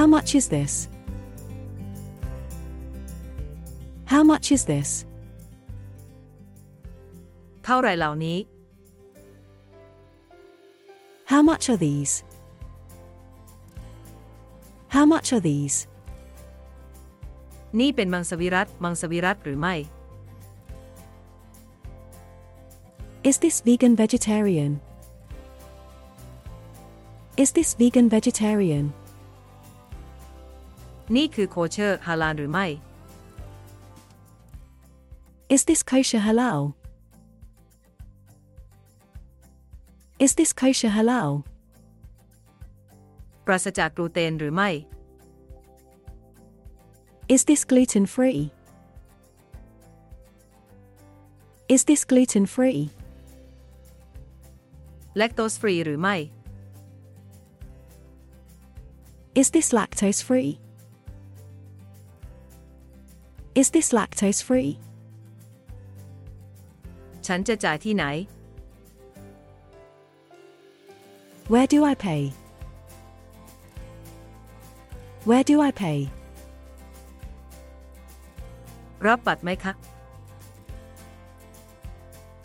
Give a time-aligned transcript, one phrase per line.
[0.00, 0.72] How much is this?
[4.12, 4.90] How much is this?
[7.64, 8.38] เท่าไหร่เหล่านี้
[11.32, 12.12] How much are these?
[14.94, 15.76] How much are these?
[17.80, 19.74] นี่เป็นมังสวิรัตมังสวิรัตหรือไม่
[23.30, 24.72] Is this vegan vegetarian?
[27.42, 28.86] Is this vegan vegetarian?
[31.15, 32.67] นี่คือโคเชอร์ฮาลาลหรือไม่
[35.55, 36.59] Is this kosher halal?
[40.25, 41.29] Is this kosher halal?
[43.45, 44.69] ปราศจากกลูเตนหรือไม่
[47.35, 48.41] Is this gluten free?
[51.75, 52.81] Is this gluten free?
[55.17, 56.15] แลคโตสฟรีหรือไม่
[59.41, 60.51] Is this lactose free?
[63.60, 64.72] Is this lactose free?
[67.26, 68.04] ฉันจะจ่ายที่ไหน
[71.52, 72.22] Where do I pay?
[75.28, 75.98] Where do I pay?
[79.06, 79.72] รับบัตรไหมคะ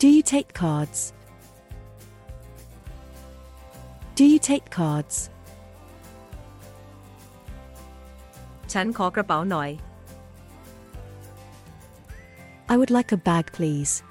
[0.00, 1.00] Do you take cards?
[4.18, 5.16] Do you take cards?
[8.72, 9.70] ฉันขอกระเป๋าหน่อย
[12.72, 14.02] I would like a bag, please.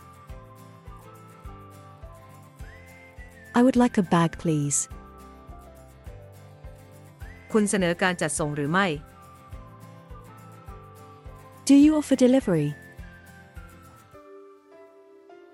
[3.55, 4.77] I would like a bag, please.
[7.51, 8.87] คุณเสนอการจัดส่งหรือไม่
[11.69, 12.69] Do you offer delivery?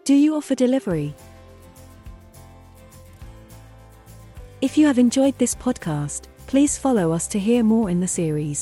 [0.09, 1.09] Do you offer delivery?
[4.67, 8.59] If you have enjoyed this podcast, please follow us to hear more in the series.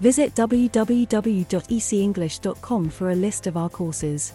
[0.00, 4.32] Visit www.ecenglish.com for a list of our courses.